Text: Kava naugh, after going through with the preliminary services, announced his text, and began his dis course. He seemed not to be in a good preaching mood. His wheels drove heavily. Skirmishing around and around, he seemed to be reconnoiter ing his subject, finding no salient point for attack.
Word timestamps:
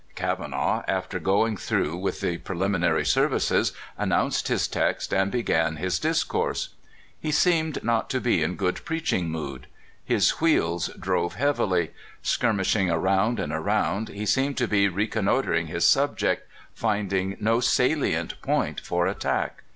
Kava 0.15 0.47
naugh, 0.47 0.83
after 0.87 1.19
going 1.19 1.55
through 1.55 1.95
with 1.95 2.21
the 2.21 2.39
preliminary 2.39 3.05
services, 3.05 3.71
announced 3.99 4.47
his 4.47 4.67
text, 4.67 5.13
and 5.13 5.31
began 5.31 5.75
his 5.75 5.99
dis 5.99 6.23
course. 6.23 6.69
He 7.19 7.31
seemed 7.31 7.83
not 7.83 8.09
to 8.09 8.19
be 8.19 8.41
in 8.41 8.53
a 8.53 8.55
good 8.55 8.83
preaching 8.83 9.29
mood. 9.29 9.67
His 10.03 10.31
wheels 10.41 10.87
drove 10.99 11.35
heavily. 11.35 11.91
Skirmishing 12.23 12.89
around 12.89 13.39
and 13.39 13.53
around, 13.53 14.09
he 14.09 14.25
seemed 14.25 14.57
to 14.57 14.67
be 14.67 14.87
reconnoiter 14.89 15.53
ing 15.55 15.67
his 15.67 15.87
subject, 15.87 16.49
finding 16.73 17.37
no 17.39 17.59
salient 17.59 18.41
point 18.41 18.79
for 18.79 19.05
attack. 19.05 19.61